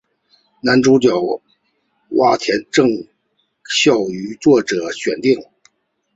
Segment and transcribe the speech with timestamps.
[0.63, 1.13] 男主演
[2.09, 3.07] 洼田正
[3.65, 5.37] 孝由作者选定。